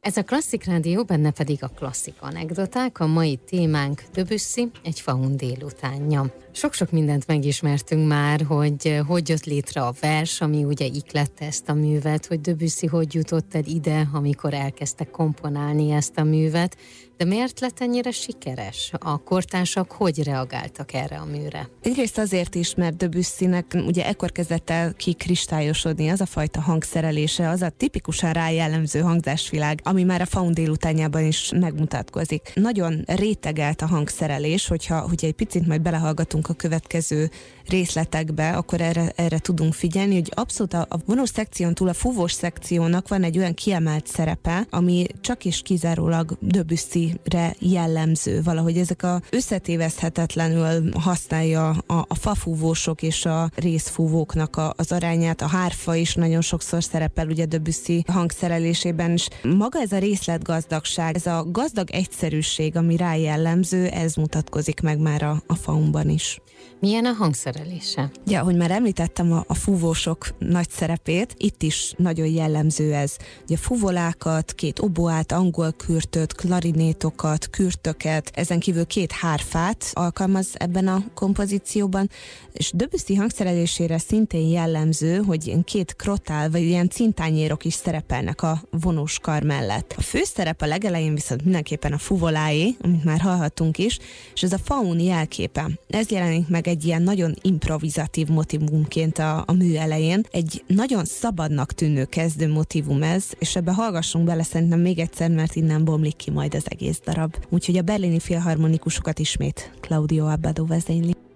Ez 0.00 0.16
a 0.16 0.22
Klasszik 0.22 0.64
Rádió, 0.64 1.04
benne 1.04 1.30
pedig 1.30 1.62
a 1.62 1.68
klasszik 1.68 2.14
anekdoták, 2.20 3.00
a 3.00 3.06
mai 3.06 3.36
témánk 3.36 4.02
Debussy, 4.12 4.70
egy 4.84 5.00
faun 5.00 5.36
délutánja. 5.36 6.34
Sok-sok 6.52 6.90
mindent 6.90 7.26
megismertünk 7.26 8.08
már, 8.08 8.40
hogy 8.42 9.00
hogy 9.06 9.28
jött 9.28 9.44
létre 9.44 9.80
a 9.80 9.94
vers, 10.00 10.40
ami 10.40 10.64
ugye 10.64 10.84
iklette 10.84 11.46
ezt 11.46 11.68
a 11.68 11.74
művet, 11.74 12.26
hogy 12.26 12.40
Debussy 12.40 12.86
hogy 12.86 13.14
jutott 13.14 13.54
el 13.54 13.64
ide, 13.64 14.08
amikor 14.12 14.54
elkezdte 14.54 15.04
komponálni 15.04 15.90
ezt 15.90 16.18
a 16.18 16.24
művet, 16.24 16.76
de 17.18 17.24
miért 17.24 17.60
lett 17.60 17.80
ennyire 17.80 18.10
sikeres? 18.10 18.92
A 18.98 19.22
kortársak 19.22 19.92
hogy 19.92 20.22
reagáltak 20.22 20.92
erre 20.92 21.16
a 21.16 21.24
műre? 21.24 21.68
Egyrészt 21.82 22.18
azért 22.18 22.54
is, 22.54 22.74
mert 22.74 22.96
Debussynek 22.96 23.76
ugye 23.86 24.06
ekkor 24.06 24.32
kezdett 24.32 24.70
el 24.70 24.94
kikristályosodni 24.94 26.08
az 26.08 26.20
a 26.20 26.26
fajta 26.26 26.60
hangszerelése, 26.60 27.48
az 27.48 27.62
a 27.62 27.70
tipikusan 27.76 28.32
rájellemző 28.32 29.00
hangzásvilág, 29.00 29.80
ami 29.82 30.02
már 30.02 30.20
a 30.20 30.26
Faun 30.26 30.52
délutánjában 30.52 31.24
is 31.24 31.52
megmutatkozik. 31.60 32.52
Nagyon 32.54 33.02
rétegelt 33.06 33.82
a 33.82 33.86
hangszerelés, 33.86 34.66
hogyha, 34.66 35.00
hogyha 35.00 35.26
egy 35.26 35.32
picit 35.32 35.66
majd 35.66 35.80
belehallgatunk 35.80 36.48
a 36.48 36.54
következő 36.54 37.30
részletekbe, 37.68 38.50
akkor 38.50 38.80
erre, 38.80 39.12
erre 39.16 39.38
tudunk 39.38 39.74
figyelni, 39.74 40.14
hogy 40.14 40.32
abszolút 40.34 40.74
a, 40.74 40.86
a 40.88 40.98
vonós 41.06 41.28
szekción 41.28 41.74
túl 41.74 41.88
a 41.88 41.94
fúvós 41.94 42.32
szekciónak 42.32 43.08
van 43.08 43.22
egy 43.22 43.38
olyan 43.38 43.54
kiemelt 43.54 44.06
szerepe, 44.06 44.66
ami 44.70 45.06
csak 45.20 45.44
is 45.44 45.62
kizárólag 45.62 46.36
Debussy-re 46.40 47.54
jellemző. 47.58 48.42
Valahogy 48.42 48.78
ezek 48.78 49.02
a 49.02 49.20
összetévezhetetlenül 49.30 50.90
használja 51.00 51.68
a, 51.68 52.04
a 52.08 52.14
fafúvósok 52.14 53.02
és 53.02 53.24
a 53.24 53.50
részfúvóknak 53.54 54.56
a, 54.56 54.74
az 54.76 54.92
arányát. 54.92 55.42
A 55.42 55.46
hárfa 55.46 55.94
is 55.94 56.14
nagyon 56.14 56.40
sokszor 56.40 56.84
szerepel 56.84 57.28
ugye 57.28 57.46
Debussy 57.46 58.04
hangszerelésében, 58.06 59.10
és 59.10 59.28
maga 59.42 59.80
ez 59.80 59.92
a 59.92 59.98
részletgazdagság, 59.98 61.14
ez 61.14 61.26
a 61.26 61.46
gazdag 61.50 61.90
egyszerűség, 61.90 62.76
ami 62.76 62.96
rá 62.96 63.14
jellemző, 63.14 63.86
ez 63.86 64.14
mutatkozik 64.14 64.80
meg 64.80 64.98
már 64.98 65.22
a, 65.22 65.42
a 65.46 65.54
faunban 65.54 66.08
is. 66.08 66.40
Milyen 66.80 67.04
a 67.04 67.12
hangszerelése? 67.58 68.10
Ja, 68.26 68.40
ahogy 68.40 68.56
már 68.56 68.70
említettem 68.70 69.32
a, 69.32 69.44
a 69.46 69.54
fúvósok 69.54 70.28
nagy 70.38 70.70
szerepét, 70.70 71.34
itt 71.36 71.62
is 71.62 71.94
nagyon 71.96 72.26
jellemző 72.26 72.94
ez. 72.94 73.16
Ugye 73.42 73.56
fuvolákat, 73.56 74.52
két 74.52 74.78
oboát, 74.78 75.32
angol 75.32 75.72
kürtöt, 75.72 76.34
klarinétokat, 76.34 77.50
kürtöket, 77.50 78.30
ezen 78.34 78.58
kívül 78.58 78.86
két 78.86 79.12
hárfát 79.12 79.90
alkalmaz 79.92 80.48
ebben 80.54 80.88
a 80.88 81.04
kompozícióban, 81.14 82.10
és 82.52 82.72
Debussy 82.74 83.14
hangszerelésére 83.14 83.98
szintén 83.98 84.48
jellemző, 84.48 85.16
hogy 85.16 85.46
ilyen 85.46 85.64
két 85.64 85.96
krotál, 85.96 86.50
vagy 86.50 86.62
ilyen 86.62 86.88
cintányérok 86.88 87.64
is 87.64 87.74
szerepelnek 87.74 88.42
a 88.42 88.62
vonós 88.70 89.18
kar 89.18 89.42
mellett. 89.42 89.94
A 89.96 90.02
főszerep 90.02 90.62
a 90.62 90.66
legelején 90.66 91.14
viszont 91.14 91.44
mindenképpen 91.44 91.92
a 91.92 91.98
fuvoláé, 91.98 92.74
amit 92.80 93.04
már 93.04 93.20
hallhattunk 93.20 93.78
is, 93.78 93.98
és 94.34 94.42
ez 94.42 94.52
a 94.52 94.58
faun 94.58 95.00
jelképe. 95.00 95.70
Ez 95.88 96.10
jelenik 96.10 96.48
meg 96.48 96.68
egy 96.68 96.84
ilyen 96.84 97.02
nagyon 97.02 97.34
improvizatív 97.48 98.28
motivumként 98.28 99.18
a, 99.18 99.42
a 99.46 99.52
mű 99.52 99.74
elején. 99.74 100.20
Egy 100.30 100.64
nagyon 100.66 101.04
szabadnak 101.04 101.72
tűnő 101.72 102.04
kezdő 102.04 102.48
motivum 102.48 103.02
ez, 103.02 103.24
és 103.38 103.56
ebbe 103.56 103.72
hallgassunk 103.72 104.24
bele 104.24 104.42
szerintem 104.42 104.80
még 104.80 104.98
egyszer, 104.98 105.30
mert 105.30 105.54
innen 105.54 105.84
bomlik 105.84 106.16
ki 106.16 106.30
majd 106.30 106.54
az 106.54 106.64
egész 106.68 107.00
darab. 107.04 107.36
Úgyhogy 107.48 107.76
a 107.76 107.82
berlini 107.82 108.20
filharmonikusokat 108.20 109.18
ismét 109.18 109.72
Claudio 109.80 110.26
Abbado 110.26 110.66
vezényli. 110.66 111.27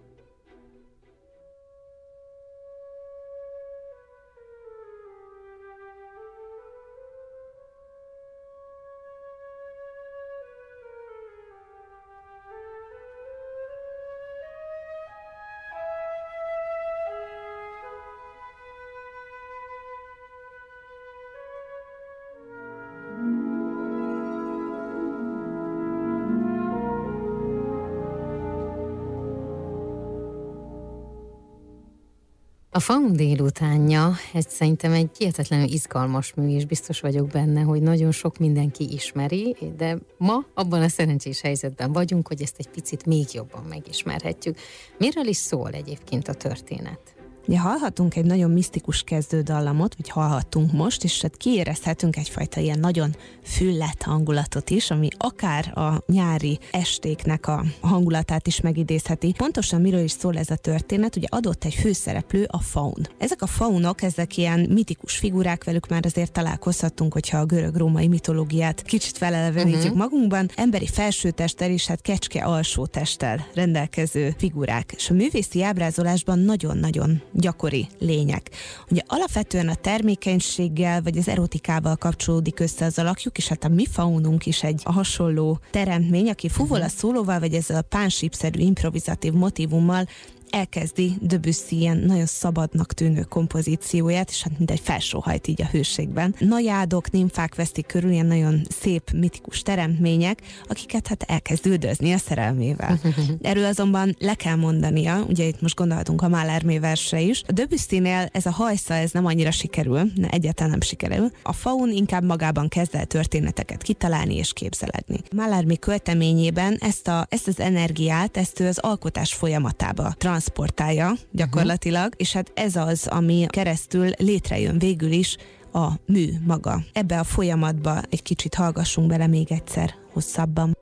A 32.74 32.80
faun 32.80 33.12
délutánja, 33.12 34.12
ez 34.32 34.44
szerintem 34.48 34.92
egy 34.92 35.10
hihetetlenül 35.18 35.66
izgalmas 35.66 36.34
mű, 36.34 36.54
és 36.54 36.64
biztos 36.64 37.00
vagyok 37.00 37.26
benne, 37.26 37.60
hogy 37.60 37.82
nagyon 37.82 38.10
sok 38.12 38.38
mindenki 38.38 38.92
ismeri, 38.92 39.56
de 39.76 39.98
ma 40.18 40.44
abban 40.54 40.82
a 40.82 40.88
szerencsés 40.88 41.40
helyzetben 41.40 41.92
vagyunk, 41.92 42.28
hogy 42.28 42.42
ezt 42.42 42.58
egy 42.58 42.68
picit 42.68 43.06
még 43.06 43.26
jobban 43.32 43.62
megismerhetjük. 43.68 44.58
Miről 44.98 45.26
is 45.26 45.36
szól 45.36 45.70
egyébként 45.70 46.28
a 46.28 46.34
történet? 46.34 47.21
Ugye 47.46 47.58
hallhatunk 47.58 48.16
egy 48.16 48.24
nagyon 48.24 48.50
misztikus 48.50 49.02
kezdődallamot, 49.02 49.94
vagy 49.96 50.08
hallhattunk 50.08 50.72
most, 50.72 51.04
és 51.04 51.20
hát 51.20 51.36
kiérezhetünk 51.36 52.16
egyfajta 52.16 52.60
ilyen 52.60 52.78
nagyon 52.78 53.16
füllet 53.42 54.02
hangulatot 54.02 54.70
is, 54.70 54.90
ami 54.90 55.08
akár 55.18 55.78
a 55.78 56.02
nyári 56.06 56.58
estéknek 56.70 57.46
a 57.46 57.64
hangulatát 57.80 58.46
is 58.46 58.60
megidézheti. 58.60 59.34
Pontosan 59.36 59.80
miről 59.80 60.00
is 60.00 60.10
szól 60.10 60.38
ez 60.38 60.50
a 60.50 60.56
történet, 60.56 61.16
ugye 61.16 61.26
adott 61.30 61.64
egy 61.64 61.74
főszereplő, 61.74 62.46
a 62.50 62.60
faun. 62.60 63.08
Ezek 63.18 63.42
a 63.42 63.46
faunok, 63.46 64.02
ezek 64.02 64.36
ilyen 64.36 64.66
mitikus 64.70 65.16
figurák, 65.16 65.64
velük 65.64 65.88
már 65.88 66.04
azért 66.04 66.32
találkozhattunk, 66.32 67.12
hogyha 67.12 67.38
a 67.38 67.44
görög-római 67.44 68.08
mitológiát 68.08 68.82
kicsit 68.82 69.18
felelevenítjük 69.18 69.82
uh-huh. 69.82 69.98
magunkban, 69.98 70.50
emberi 70.56 70.86
felsőtesttel 70.86 71.70
és 71.70 71.86
hát 71.86 72.00
kecske 72.00 72.44
alsótesttel 72.44 73.46
rendelkező 73.54 74.34
figurák. 74.38 74.92
És 74.96 75.10
a 75.10 75.14
művészi 75.14 75.62
ábrázolásban 75.62 76.38
nagyon-nagyon 76.38 77.22
gyakori 77.32 77.86
lények. 77.98 78.50
Ugye 78.90 79.00
alapvetően 79.06 79.68
a 79.68 79.74
termékenységgel 79.74 81.02
vagy 81.02 81.18
az 81.18 81.28
erotikával 81.28 81.96
kapcsolódik 81.96 82.60
össze 82.60 82.84
az 82.84 82.98
alakjuk, 82.98 83.38
és 83.38 83.48
hát 83.48 83.64
a 83.64 83.68
mi 83.68 83.86
faununk 83.86 84.46
is 84.46 84.62
egy 84.62 84.80
a 84.84 84.92
hasonló 84.92 85.58
teremtmény, 85.70 86.28
aki 86.28 86.48
fuvola 86.48 86.84
mhm. 86.84 86.94
szólóval 86.96 87.40
vagy 87.40 87.54
ezzel 87.54 87.76
a 87.76 87.82
pánsípszerű 87.82 88.60
improvizatív 88.60 89.32
motivummal 89.32 90.06
elkezdi 90.52 91.16
Debussy 91.20 91.76
ilyen 91.78 91.96
nagyon 91.96 92.26
szabadnak 92.26 92.92
tűnő 92.92 93.22
kompozícióját, 93.22 94.30
és 94.30 94.42
hát 94.42 94.58
mindegy 94.58 94.80
felsóhajt 94.80 95.46
így 95.46 95.62
a 95.62 95.66
hőségben. 95.66 96.34
Najádok, 96.38 97.10
nimfák 97.10 97.54
vesztik 97.54 97.86
körül 97.86 98.10
ilyen 98.10 98.26
nagyon 98.26 98.62
szép, 98.80 99.10
mitikus 99.10 99.62
teremtmények, 99.62 100.40
akiket 100.68 101.06
hát 101.06 101.22
elkezd 101.22 101.66
üldözni 101.66 102.12
a 102.12 102.18
szerelmével. 102.18 103.00
Erről 103.42 103.64
azonban 103.64 104.16
le 104.18 104.34
kell 104.34 104.56
mondania, 104.56 105.24
ugye 105.28 105.44
itt 105.44 105.60
most 105.60 105.74
gondolhatunk 105.74 106.22
a 106.22 106.28
Mallarmé 106.28 106.78
versre 106.78 107.20
is, 107.20 107.42
a 107.46 107.52
Debussy-nél 107.52 108.28
ez 108.32 108.46
a 108.46 108.50
hajsza, 108.50 108.94
ez 108.94 109.10
nem 109.10 109.26
annyira 109.26 109.50
sikerül, 109.50 110.10
egyáltalán 110.30 110.70
nem 110.70 110.80
sikerül. 110.80 111.30
A 111.42 111.52
faun 111.52 111.90
inkább 111.90 112.24
magában 112.24 112.68
kezd 112.68 112.94
el 112.94 113.06
történeteket 113.06 113.82
kitalálni 113.82 114.36
és 114.36 114.52
képzeledni. 114.52 115.20
Mallarmé 115.36 115.74
költeményében 115.74 116.76
ezt, 116.80 117.08
a, 117.08 117.26
ezt 117.28 117.48
az 117.48 117.60
energiát, 117.60 118.36
ezt 118.36 118.60
ő 118.60 118.66
az 118.66 118.78
alkotás 118.78 119.34
folyamatába 119.34 120.14
trans 120.18 120.41
transportálja 120.42 121.12
gyakorlatilag, 121.30 122.04
uh-huh. 122.04 122.20
és 122.20 122.32
hát 122.32 122.52
ez 122.54 122.76
az, 122.76 123.06
ami 123.06 123.46
keresztül 123.48 124.10
létrejön 124.18 124.78
végül 124.78 125.12
is 125.12 125.36
a 125.72 125.88
mű 126.06 126.28
maga. 126.46 126.82
Ebbe 126.92 127.18
a 127.18 127.24
folyamatba 127.24 128.00
egy 128.10 128.22
kicsit 128.22 128.54
hallgassunk 128.54 129.08
bele 129.08 129.26
még 129.26 129.52
egyszer 129.52 129.94
hosszabban. 130.12 130.81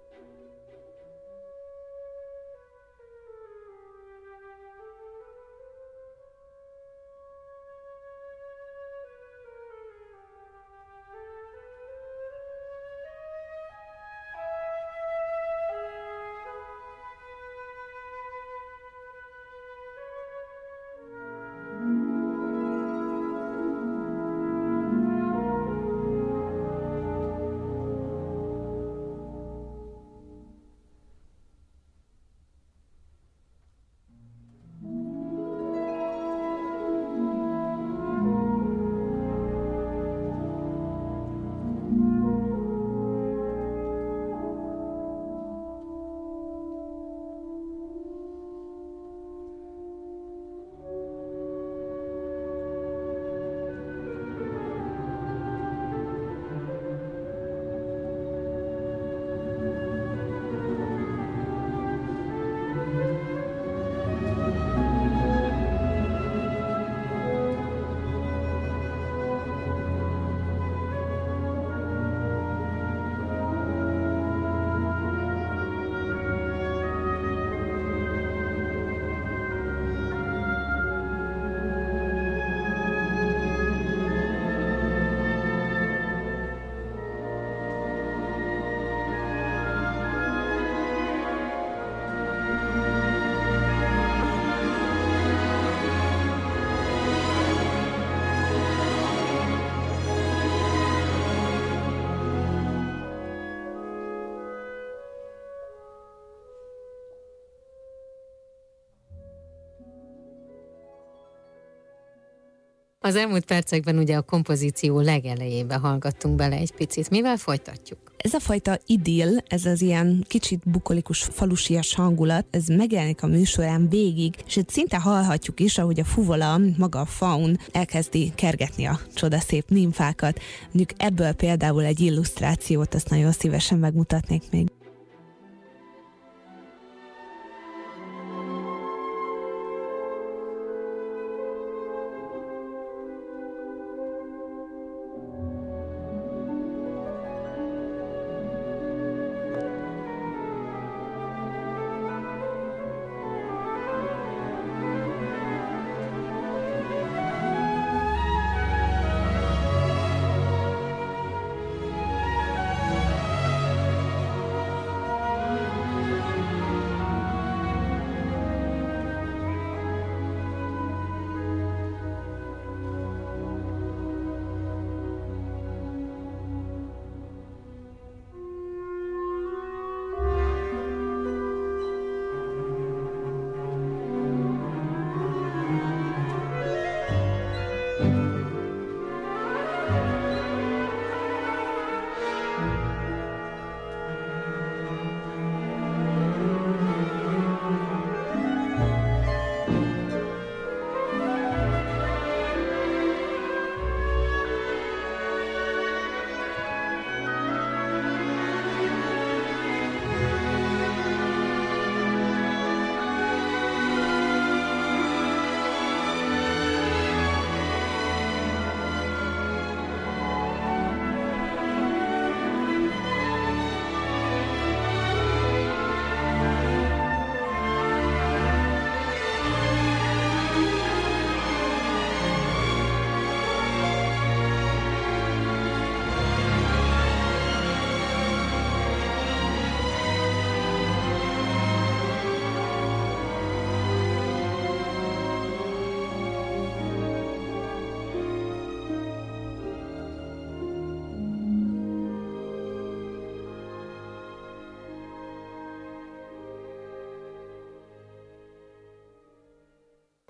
Az 113.03 113.17
elmúlt 113.17 113.45
percekben 113.45 113.99
ugye 113.99 114.17
a 114.17 114.23
kompozíció 114.23 115.01
legelejébe 115.01 115.75
hallgattunk 115.75 116.37
bele 116.37 116.57
egy 116.57 116.73
picit. 116.73 117.11
Mivel 117.11 117.37
folytatjuk? 117.37 117.99
Ez 118.17 118.35
a 118.35 118.41
fajta 118.41 118.79
idill, 118.87 119.37
ez 119.47 119.65
az 119.65 119.83
ilyen 119.83 120.25
kicsit 120.29 120.61
bukolikus, 120.65 121.23
falusias 121.23 121.95
hangulat, 121.95 122.47
ez 122.51 122.67
megjelenik 122.67 123.23
a 123.23 123.27
műsorán 123.27 123.89
végig, 123.89 124.35
és 124.47 124.57
itt 124.57 124.69
szinte 124.71 124.97
hallhatjuk 124.97 125.61
is, 125.61 125.79
ahogy 125.79 126.01
a 126.01 126.05
fuvola, 126.05 126.61
maga 126.77 127.01
a 127.01 127.07
faun 127.07 127.59
elkezdi 127.73 128.33
kergetni 128.35 128.85
a 128.85 129.01
csodaszép 129.15 129.65
nimfákat. 129.69 130.41
Mondjuk 130.65 130.91
ebből 130.97 131.33
például 131.33 131.85
egy 131.85 132.01
illusztrációt, 132.01 132.95
azt 132.95 133.11
nagyon 133.11 133.33
szívesen 133.33 133.79
megmutatnék 133.79 134.43
még. 134.51 134.69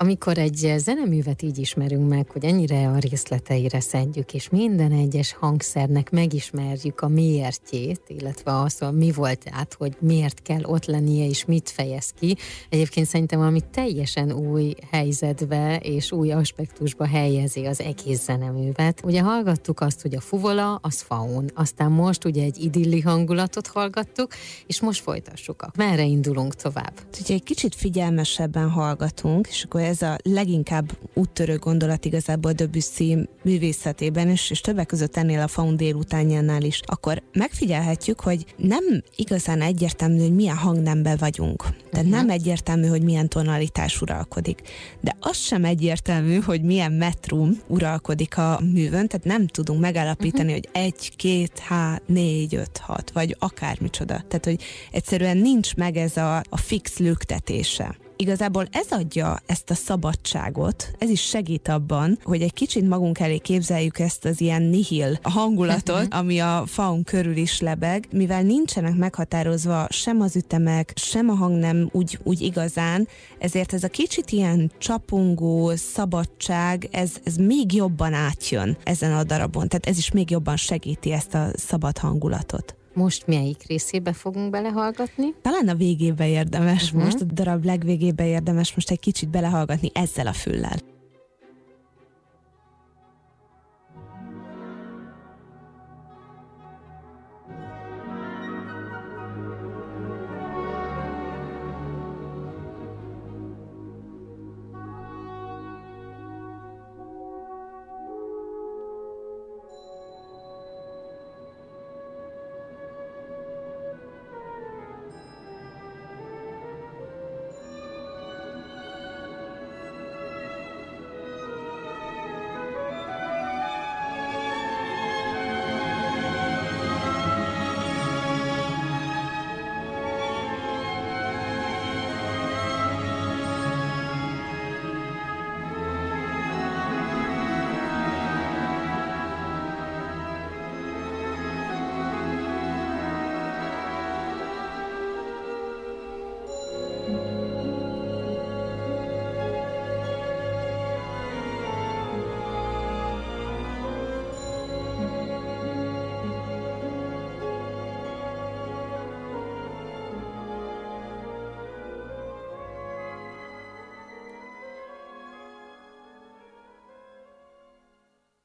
Amikor 0.03 0.39
egy 0.39 0.75
zeneművet 0.77 1.43
így 1.43 1.59
ismerünk 1.59 2.09
meg, 2.09 2.31
hogy 2.31 2.45
ennyire 2.45 2.89
a 2.89 2.99
részleteire 2.99 3.81
szedjük, 3.81 4.35
és 4.35 4.49
minden 4.49 4.93
egyes 4.93 5.33
hangszernek 5.33 6.11
megismerjük 6.11 7.01
a 7.01 7.09
miértjét, 7.09 8.01
illetve 8.07 8.61
az, 8.61 8.79
hogy 8.79 8.93
mi 8.93 9.13
volt 9.13 9.45
át, 9.51 9.75
hogy 9.75 9.97
miért 9.99 10.43
kell 10.43 10.63
ott 10.65 10.85
lennie, 10.85 11.27
és 11.27 11.45
mit 11.45 11.71
fejez 11.71 12.11
ki. 12.19 12.37
Egyébként 12.69 13.07
szerintem 13.07 13.39
valami 13.39 13.61
teljesen 13.73 14.33
új 14.33 14.75
helyzetbe 14.91 15.77
és 15.83 16.13
új 16.13 16.33
aspektusba 16.33 17.07
helyezi 17.07 17.65
az 17.67 17.81
egész 17.81 18.23
zeneművet. 18.23 19.01
Ugye 19.05 19.21
hallgattuk 19.21 19.81
azt, 19.81 20.03
hogy 20.03 20.15
a 20.15 20.21
fuvola, 20.21 20.79
az 20.83 21.01
faun. 21.01 21.51
Aztán 21.55 21.91
most 21.91 22.25
ugye 22.25 22.43
egy 22.43 22.65
idilli 22.65 23.01
hangulatot 23.01 23.67
hallgattuk, 23.67 24.33
és 24.67 24.81
most 24.81 25.03
folytassuk. 25.03 25.67
Merre 25.77 26.05
indulunk 26.05 26.55
tovább? 26.55 26.93
Ugye 27.21 27.35
egy 27.35 27.43
kicsit 27.43 27.75
figyelmesebben 27.75 28.71
hallgatunk, 28.71 29.49
és 29.49 29.65
akkor 29.65 29.89
ez 29.91 30.03
a 30.03 30.17
leginkább 30.23 30.91
úttörő 31.15 31.57
gondolat 31.57 32.05
igazából 32.05 32.53
Debussy 32.53 33.29
művészetében 33.43 34.31
is, 34.31 34.51
és 34.51 34.61
többek 34.61 34.87
között 34.87 35.17
ennél 35.17 35.41
a 35.41 35.49
Faun 35.49 35.77
délutánjánál 35.77 36.63
is, 36.63 36.81
akkor 36.85 37.23
megfigyelhetjük, 37.33 38.21
hogy 38.21 38.45
nem 38.57 38.85
igazán 39.17 39.61
egyértelmű, 39.61 40.19
hogy 40.19 40.35
milyen 40.35 40.57
hangnemben 40.57 41.17
vagyunk. 41.17 41.63
Tehát 41.63 42.07
uh-huh. 42.07 42.11
nem 42.11 42.31
egyértelmű, 42.31 42.87
hogy 42.87 43.03
milyen 43.03 43.29
tonalitás 43.29 44.01
uralkodik. 44.01 44.63
De 45.01 45.17
az 45.21 45.37
sem 45.37 45.65
egyértelmű, 45.65 46.39
hogy 46.39 46.63
milyen 46.63 46.93
metrum 46.93 47.61
uralkodik 47.67 48.39
a 48.39 48.61
művön, 48.73 49.09
tehát 49.09 49.27
nem 49.27 49.47
tudunk 49.47 49.81
megállapítani, 49.81 50.53
uh-huh. 50.53 50.65
hogy 50.73 50.83
egy, 50.83 51.17
két, 51.17 51.59
há, 51.59 52.01
négy, 52.07 52.55
öt, 52.55 52.79
hat, 52.79 53.11
vagy 53.11 53.37
akármicsoda. 53.39 54.25
Tehát, 54.29 54.45
hogy 54.45 54.63
egyszerűen 54.91 55.37
nincs 55.37 55.75
meg 55.75 55.97
ez 55.97 56.17
a, 56.17 56.37
a 56.49 56.57
fix 56.57 56.99
lüktetése 56.99 57.97
igazából 58.21 58.67
ez 58.71 58.87
adja 58.91 59.39
ezt 59.47 59.71
a 59.71 59.75
szabadságot, 59.75 60.91
ez 60.99 61.11
is 61.11 61.21
segít 61.21 61.69
abban, 61.69 62.19
hogy 62.23 62.43
egy 62.43 62.53
kicsit 62.53 62.89
magunk 62.89 63.19
elé 63.19 63.39
képzeljük 63.39 63.99
ezt 63.99 64.25
az 64.25 64.41
ilyen 64.41 64.63
nihil 64.63 65.19
hangulatot, 65.23 66.07
ami 66.21 66.39
a 66.39 66.63
faun 66.67 67.05
körül 67.05 67.37
is 67.37 67.61
lebeg, 67.61 68.09
mivel 68.13 68.43
nincsenek 68.43 68.97
meghatározva 68.97 69.87
sem 69.89 70.21
az 70.21 70.37
ütemek, 70.37 70.93
sem 70.97 71.29
a 71.29 71.35
hang 71.35 71.59
nem 71.59 71.89
úgy, 71.93 72.19
úgy 72.23 72.41
igazán, 72.41 73.09
ezért 73.39 73.73
ez 73.73 73.85
a 73.85 73.89
kicsit 73.89 74.31
ilyen 74.31 74.73
csapongó 74.79 75.73
szabadság, 75.77 76.89
ez, 76.91 77.13
ez 77.25 77.37
még 77.37 77.75
jobban 77.75 78.13
átjön 78.13 78.77
ezen 78.85 79.13
a 79.13 79.25
darabon, 79.25 79.69
tehát 79.69 79.87
ez 79.87 79.99
is 79.99 80.11
még 80.11 80.31
jobban 80.31 80.57
segíti 80.57 81.13
ezt 81.13 81.35
a 81.35 81.51
szabad 81.55 81.99
hangulatot. 81.99 82.75
Most 83.01 83.27
melyik 83.27 83.63
részébe 83.67 84.13
fogunk 84.13 84.51
belehallgatni? 84.51 85.35
Talán 85.43 85.69
a 85.69 85.75
végébe 85.75 86.29
érdemes, 86.29 86.87
uh-huh. 86.87 87.03
most 87.03 87.21
a 87.21 87.25
darab 87.25 87.65
legvégébe 87.65 88.27
érdemes 88.27 88.75
most 88.75 88.91
egy 88.91 89.01
kicsit 89.01 89.29
belehallgatni 89.29 89.91
ezzel 89.95 90.27
a 90.27 90.33
füllel. 90.33 90.77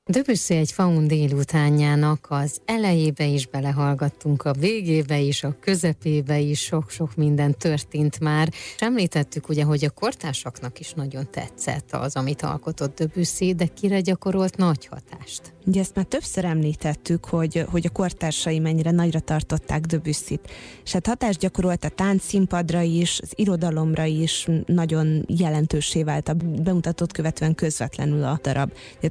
Debussy 0.10 0.56
egy 0.56 0.72
faun 0.72 1.08
délutánjának 1.08 2.26
az 2.30 2.60
elejébe 2.66 3.26
is 3.26 3.48
belehallgattunk, 3.48 4.44
a 4.44 4.54
végébe 4.54 5.20
is, 5.20 5.44
a 5.44 5.56
közepébe 5.60 6.40
is 6.40 6.60
sok-sok 6.60 7.16
minden 7.16 7.58
történt 7.58 8.20
már. 8.20 8.50
És 8.52 8.82
említettük 8.82 9.50
ugye, 9.50 9.64
hogy 9.64 9.86
a 9.86 9.90
kortársaknak 9.90 10.80
is 10.80 10.94
nagyon 10.94 11.28
tetszett 11.32 11.92
az, 11.92 12.16
amit 12.16 12.42
alkotott 12.42 12.98
Debussy, 12.98 13.54
de 13.54 13.66
kire 13.66 14.00
gyakorolt 14.00 14.58
nagy 14.58 14.86
hatást? 14.86 15.54
Ugye 15.66 15.80
ezt 15.80 15.96
már 15.96 16.06
többször 16.06 16.46
említettük, 16.46 17.26
hogy, 17.26 17.66
hogy 17.70 17.86
a 17.86 17.90
kortársai 17.90 18.60
mennyire 18.60 18.92
nagyra 18.92 19.20
tartották 19.20 19.82
Debüsszit. 19.82 20.50
És 20.84 20.92
hát 20.92 21.08
hatást 21.08 21.40
gyakorolt 21.40 21.84
a 21.84 21.90
táncszínpadra 21.90 22.82
is, 22.82 23.20
az 23.22 23.32
irodalomra 23.36 24.04
is, 24.04 24.48
nagyon 24.66 25.26
jelentősé 25.28 26.04
vált 26.04 26.30
a 26.30 26.34
bemutatót 26.64 27.12
követően 27.12 27.56
közvetlenül 27.56 28.24
a 28.24 28.40
darab. 28.42 28.72
A 29.02 29.08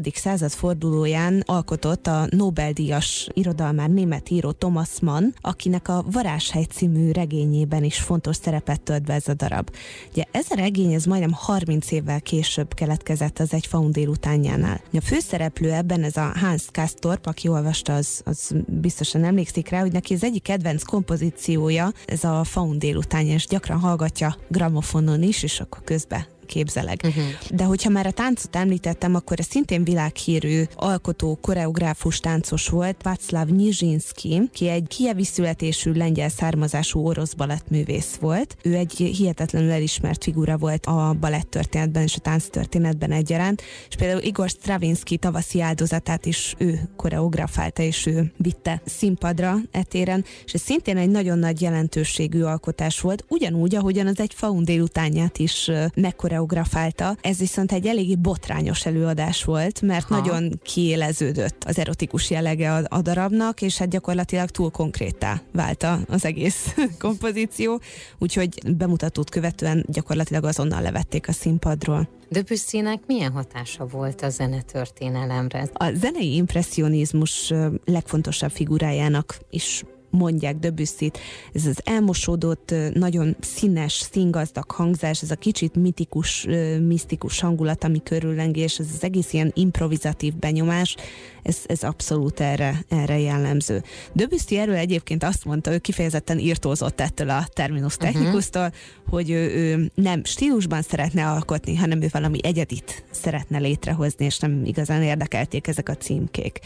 19-20. 0.00 0.16
század 0.16 0.50
fordulóján 0.50 1.42
alkotott 1.46 2.06
a 2.06 2.26
Nobel-díjas 2.30 3.28
irodalmár 3.32 3.90
német 3.90 4.30
író 4.30 4.50
Thomas 4.50 5.00
Mann, 5.00 5.34
akinek 5.40 5.88
a 5.88 6.04
Varázshegy 6.10 6.70
című 6.70 7.10
regényében 7.10 7.84
is 7.84 7.98
fontos 7.98 8.36
szerepet 8.36 8.80
tölt 8.80 9.02
be 9.02 9.12
ez 9.12 9.28
a 9.28 9.34
darab. 9.34 9.70
Ugye 10.10 10.24
ez 10.30 10.46
a 10.48 10.54
regény, 10.54 10.92
ez 10.92 11.04
majdnem 11.04 11.32
30 11.32 11.90
évvel 11.90 12.20
később 12.20 12.74
keletkezett 12.74 13.38
az 13.38 13.52
egy 13.52 13.66
faun 13.66 13.92
délutánjánál. 13.92 14.80
A 14.92 15.00
főszerep 15.00 15.54
szereplő 15.54 15.72
ebben, 15.72 16.02
ez 16.02 16.16
a 16.16 16.32
Hans 16.34 16.64
Kastorp, 16.72 17.26
aki 17.26 17.48
olvasta, 17.48 17.94
az, 17.94 18.20
az 18.24 18.54
biztosan 18.66 19.24
emlékszik 19.24 19.68
rá, 19.68 19.80
hogy 19.80 19.92
neki 19.92 20.14
az 20.14 20.24
egyik 20.24 20.42
kedvenc 20.42 20.82
kompozíciója, 20.82 21.92
ez 22.06 22.24
a 22.24 22.44
Faun 22.44 22.78
délután, 22.78 23.26
és 23.26 23.46
gyakran 23.46 23.78
hallgatja 23.78 24.36
gramofonon 24.48 25.22
is, 25.22 25.42
és 25.42 25.60
akkor 25.60 25.82
közben 25.84 26.33
képzeleg. 26.46 27.00
Uh-huh. 27.04 27.24
De 27.50 27.64
hogyha 27.64 27.90
már 27.90 28.06
a 28.06 28.10
táncot 28.10 28.56
említettem, 28.56 29.14
akkor 29.14 29.40
ez 29.40 29.46
szintén 29.46 29.84
világhírű 29.84 30.62
alkotó, 30.74 31.38
koreográfus 31.40 32.20
táncos 32.20 32.68
volt, 32.68 33.02
Václav 33.02 33.48
Nizsinski, 33.48 34.42
ki 34.52 34.68
egy 34.68 34.86
kievi 34.88 35.24
születésű 35.24 35.92
lengyel 35.92 36.28
származású 36.28 37.06
orosz 37.06 37.32
balettművész 37.32 38.14
volt. 38.20 38.56
Ő 38.62 38.74
egy 38.74 38.92
hihetetlenül 38.92 39.70
elismert 39.70 40.24
figura 40.24 40.56
volt 40.56 40.86
a 40.86 41.16
balettörténetben 41.20 42.02
és 42.02 42.16
a 42.16 42.20
tánctörténetben 42.20 43.12
egyaránt, 43.12 43.62
és 43.88 43.96
például 43.96 44.22
Igor 44.22 44.48
Stravinsky 44.48 45.16
tavaszi 45.16 45.60
áldozatát 45.60 46.26
is 46.26 46.54
ő 46.58 46.90
koreografálta, 46.96 47.82
és 47.82 48.06
ő 48.06 48.32
vitte 48.36 48.82
színpadra 48.84 49.56
etéren, 49.70 50.24
és 50.44 50.52
ez 50.52 50.60
szintén 50.60 50.96
egy 50.96 51.10
nagyon 51.10 51.38
nagy 51.38 51.60
jelentőségű 51.60 52.42
alkotás 52.42 53.00
volt, 53.00 53.24
ugyanúgy, 53.28 53.74
ahogyan 53.74 54.06
az 54.06 54.20
egy 54.20 54.34
faun 54.34 54.64
délutánját 54.64 55.38
is 55.38 55.70
mekkora 55.94 56.33
koreografálta. 56.34 57.16
Ez 57.20 57.38
viszont 57.38 57.72
egy 57.72 57.86
eléggé 57.86 58.14
botrányos 58.16 58.86
előadás 58.86 59.44
volt, 59.44 59.80
mert 59.80 60.06
ha. 60.06 60.16
nagyon 60.16 60.60
kiéleződött 60.62 61.64
az 61.64 61.78
erotikus 61.78 62.30
jellege 62.30 62.72
a, 62.74 62.82
a 62.88 63.00
darabnak, 63.00 63.62
és 63.62 63.78
hát 63.78 63.88
gyakorlatilag 63.88 64.50
túl 64.50 64.70
konkrétá 64.70 65.40
vált 65.52 65.86
az 66.08 66.24
egész 66.24 66.74
kompozíció, 66.98 67.80
úgyhogy 68.18 68.76
bemutatót 68.76 69.30
követően 69.30 69.84
gyakorlatilag 69.88 70.44
azonnal 70.44 70.82
levették 70.82 71.28
a 71.28 71.32
színpadról. 71.32 72.08
Debussynek 72.28 73.02
milyen 73.06 73.32
hatása 73.32 73.86
volt 73.86 74.22
a 74.22 74.28
zenetörténelemre? 74.28 75.68
A 75.72 75.90
zenei 75.94 76.34
impressionizmus 76.34 77.52
legfontosabb 77.84 78.50
figurájának 78.50 79.38
is 79.50 79.84
mondják 80.14 80.58
Debüsszit, 80.58 81.18
ez 81.52 81.66
az 81.66 81.80
elmosódott, 81.84 82.74
nagyon 82.94 83.36
színes, 83.40 83.92
színgazdag 83.92 84.70
hangzás, 84.70 85.22
ez 85.22 85.30
a 85.30 85.36
kicsit 85.36 85.74
mitikus, 85.74 86.46
misztikus 86.86 87.40
hangulat, 87.40 87.84
ami 87.84 88.02
körüllengi, 88.02 88.62
ez 88.62 88.76
az 88.78 89.02
egész 89.04 89.32
ilyen 89.32 89.50
improvizatív 89.54 90.34
benyomás, 90.34 90.96
Ez, 91.44 91.58
ez 91.66 91.82
abszolút 91.82 92.40
erre, 92.40 92.84
erre 92.88 93.18
jellemző. 93.18 93.82
Debussy 94.12 94.56
erről 94.56 94.74
egyébként 94.74 95.24
azt 95.24 95.44
mondta, 95.44 95.72
ő 95.72 95.78
kifejezetten 95.78 96.38
írtózott 96.38 97.00
ettől 97.00 97.30
a 97.30 97.46
terminus 97.52 97.96
mhm. 97.96 98.04
technikusztól, 98.04 98.62
uh-huh. 98.62 99.10
hogy 99.10 99.30
ő, 99.30 99.50
ő 99.50 99.90
nem 99.94 100.24
stílusban 100.24 100.82
szeretne 100.82 101.26
alkotni, 101.26 101.76
hanem 101.76 102.02
ő 102.02 102.08
valami 102.10 102.38
egyedit 102.42 103.04
szeretne 103.10 103.58
létrehozni, 103.58 104.24
és 104.24 104.38
nem 104.38 104.64
igazán 104.64 105.02
érdekelték 105.02 105.66
ezek 105.66 105.88
a 105.88 105.96
címkék. 105.96 106.58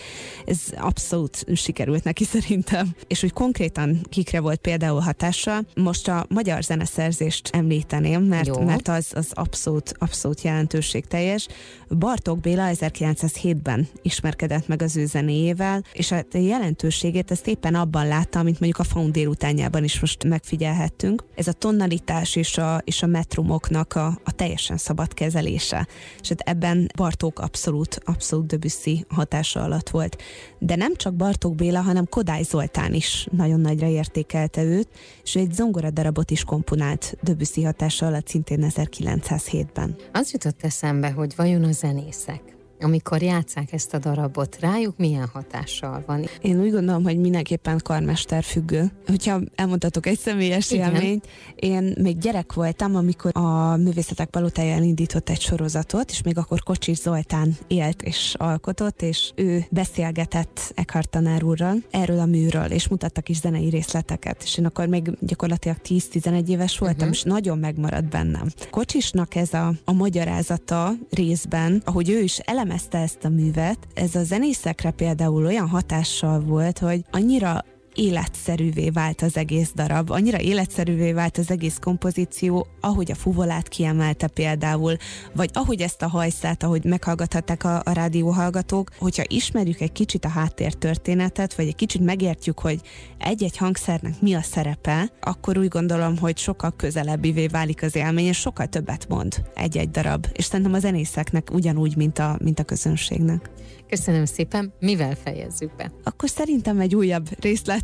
Ez 0.47 0.59
abszolút 0.77 1.45
sikerült 1.55 2.05
neki 2.05 2.25
szerintem. 2.25 2.95
És 3.07 3.21
hogy 3.21 3.33
konkrétan 3.33 4.01
kikre 4.09 4.41
volt 4.41 4.61
például 4.61 5.01
hatása, 5.01 5.65
most 5.75 6.09
a 6.09 6.27
magyar 6.29 6.63
zeneszerzést 6.63 7.51
említeném, 7.53 8.23
mert, 8.23 8.65
mert 8.65 8.89
az, 8.89 9.07
az 9.15 9.31
abszolút, 9.33 9.95
abszolút 9.99 10.43
jelentőségteljes. 10.43 11.47
Bartók 11.89 12.41
Béla 12.41 12.69
1907-ben 12.73 13.89
ismerkedett 14.03 14.68
meg 14.69 14.83
az 14.83 14.97
ő 14.97 15.07
zenéjével, 15.07 15.85
és 15.93 16.11
a 16.11 16.25
jelentőségét 16.33 17.31
ezt 17.31 17.47
éppen 17.47 17.75
abban 17.75 18.07
látta, 18.07 18.39
amit 18.39 18.61
mondjuk 18.61 18.79
a 18.79 18.85
Faun 18.85 19.13
délutánjában 19.13 19.85
is 19.85 20.01
most 20.01 20.25
megfigyelhettünk. 20.25 21.25
Ez 21.35 21.49
a 21.49 21.53
tonalitás 21.53 22.37
és 22.37 22.59
a, 22.59 22.81
és 22.85 23.03
a 23.03 23.07
metrumoknak 23.07 23.95
a, 23.95 24.07
a 24.25 24.33
teljesen 24.33 24.77
szabad 24.77 25.15
kezelése. 25.15 25.87
És 26.21 26.29
hát 26.29 26.41
ebben 26.41 26.91
Bartók 26.97 27.39
abszolút, 27.39 28.01
abszolút 28.05 28.47
Debussy 28.47 29.05
hatása 29.09 29.63
alatt 29.63 29.89
volt. 29.89 30.23
De 30.59 30.77
nem 30.77 30.95
csak 30.95 31.15
Bartók 31.15 31.55
Béla, 31.55 31.81
hanem 31.81 32.07
Kodály 32.09 32.43
Zoltán 32.43 32.95
is 32.95 33.27
nagyon 33.31 33.61
nagyra 33.61 33.87
értékelte 33.87 34.63
őt, 34.63 34.89
és 35.23 35.37
egy 35.37 35.53
zongora 35.53 35.91
darabot 35.91 36.31
is 36.31 36.45
komponált 36.45 37.17
Debussy 37.23 37.63
hatása 37.63 38.07
alatt 38.07 38.29
szintén 38.29 38.73
1907-ben. 38.77 39.97
Az 40.13 40.33
jutott 40.33 40.63
eszembe, 40.63 41.11
hogy 41.11 41.33
vajon 41.37 41.65
a 41.65 41.73
zenészek 41.73 42.58
amikor 42.81 43.23
játszák 43.23 43.73
ezt 43.73 43.95
a 43.95 43.99
darabot, 43.99 44.57
rájuk 44.61 44.97
milyen 44.97 45.29
hatással 45.33 46.03
van? 46.07 46.25
Én 46.41 46.61
úgy 46.61 46.71
gondolom, 46.71 47.03
hogy 47.03 47.19
mindenképpen 47.19 47.81
karmester 47.85 48.45
függő. 48.45 48.91
Hogyha 49.07 49.41
elmondhatok 49.55 50.07
egy 50.07 50.19
személyes 50.19 50.71
Igen. 50.71 50.95
élményt, 50.95 51.27
én 51.55 51.95
még 52.01 52.19
gyerek 52.19 52.53
voltam, 52.53 52.97
amikor 52.97 53.31
a 53.35 53.77
Művészetek 53.77 54.29
Palotája 54.29 54.75
elindított 54.75 55.29
egy 55.29 55.41
sorozatot, 55.41 56.11
és 56.11 56.23
még 56.23 56.39
akkor 56.39 56.63
Kocsis 56.63 56.97
Zoltán 56.97 57.57
élt 57.67 58.03
és 58.03 58.35
alkotott, 58.39 59.03
és 59.03 59.33
ő 59.35 59.65
beszélgetett 59.71 60.73
Eckhart 60.75 61.11
tanár 61.11 61.45
úrral 61.45 61.77
erről 61.91 62.19
a 62.19 62.27
műről, 62.27 62.71
és 62.71 62.89
mutattak 62.89 63.29
is 63.29 63.37
zenei 63.37 63.69
részleteket, 63.69 64.43
és 64.43 64.59
én 64.59 64.65
akkor 64.65 64.87
még 64.87 65.11
gyakorlatilag 65.21 65.77
10-11 65.85 66.49
éves 66.49 66.79
voltam, 66.79 66.99
uh-huh. 66.99 67.15
és 67.15 67.23
nagyon 67.23 67.59
megmaradt 67.59 68.09
bennem. 68.09 68.47
Kocsisnak 68.71 69.35
ez 69.35 69.53
a, 69.55 69.73
a 69.85 69.93
magyarázata 69.93 70.93
részben, 71.11 71.83
ahogy 71.85 72.11
ő 72.11 72.21
is 72.21 72.39
elem 72.39 72.68
elemezte 72.69 72.99
ezt 72.99 73.25
a 73.25 73.29
művet, 73.29 73.79
ez 73.95 74.15
a 74.15 74.25
zenészekre 74.25 74.91
például 74.91 75.45
olyan 75.45 75.69
hatással 75.69 76.41
volt, 76.41 76.79
hogy 76.79 77.05
annyira 77.11 77.65
életszerűvé 77.99 78.91
vált 78.91 79.23
az 79.23 79.37
egész 79.37 79.71
darab, 79.75 80.11
annyira 80.11 80.41
életszerűvé 80.41 81.13
vált 81.13 81.39
az 81.39 81.51
egész 81.51 81.79
kompozíció, 81.81 82.67
ahogy 82.81 83.11
a 83.11 83.15
fuvolát 83.15 83.69
kiemelte 83.69 84.27
például, 84.27 84.97
vagy 85.35 85.51
ahogy 85.53 85.81
ezt 85.81 86.03
a 86.03 86.09
hajszát, 86.09 86.63
ahogy 86.63 86.85
meghallgathatták 86.85 87.65
a, 87.65 87.83
a 87.85 87.93
rádióhallgatók, 87.93 88.91
hogyha 88.99 89.23
ismerjük 89.27 89.81
egy 89.81 89.93
kicsit 89.93 90.25
a 90.25 90.29
háttértörténetet, 90.29 91.55
vagy 91.55 91.67
egy 91.67 91.75
kicsit 91.75 92.01
megértjük, 92.01 92.59
hogy 92.59 92.81
egy-egy 93.19 93.57
hangszernek 93.57 94.21
mi 94.21 94.35
a 94.35 94.43
szerepe, 94.43 95.13
akkor 95.21 95.59
úgy 95.59 95.69
gondolom, 95.69 96.19
hogy 96.19 96.39
sokkal 96.39 96.73
közelebbivé 96.77 97.47
válik 97.47 97.83
az 97.83 97.97
élmény, 97.97 98.27
és 98.27 98.39
sokkal 98.39 98.67
többet 98.67 99.09
mond 99.09 99.43
egy-egy 99.55 99.91
darab. 99.91 100.27
És 100.33 100.45
szerintem 100.45 100.75
a 100.75 100.79
zenészeknek 100.79 101.51
ugyanúgy, 101.53 101.97
mint 101.97 102.19
a, 102.19 102.39
mint 102.43 102.59
a 102.59 102.65
közönségnek. 102.65 103.51
Köszönöm 103.89 104.25
szépen. 104.25 104.73
Mivel 104.81 105.15
fejezzük 105.15 105.77
be? 105.77 105.91
Akkor 106.05 106.29
szerintem 106.29 106.81
egy 106.81 106.95
újabb 106.95 107.29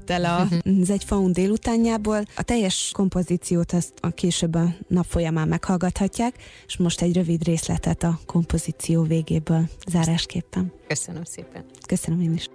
részlettel 0.06 0.24
a, 0.24 0.44
mhm. 0.44 0.80
az 0.80 0.90
egy 0.90 1.04
faun 1.04 1.32
délutánjából. 1.32 2.22
A 2.36 2.42
teljes 2.42 2.90
kompozíciót 2.92 3.72
azt 3.72 3.92
a 4.00 4.10
később 4.10 4.54
a 4.54 4.74
nap 4.88 5.06
folyamán 5.08 5.48
meghallgathatják, 5.48 6.34
és 6.66 6.76
most 6.76 7.00
egy 7.00 7.14
rövid 7.14 7.44
részletet 7.44 8.02
a 8.02 8.18
kompozíció 8.26 9.02
végéből 9.02 9.68
zárásképpen. 9.88 10.72
Köszönöm 10.88 11.24
szépen. 11.24 11.64
Köszönöm 11.86 12.20
én 12.20 12.32
is. 12.32 12.48